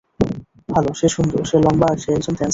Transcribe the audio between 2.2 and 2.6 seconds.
Dancer.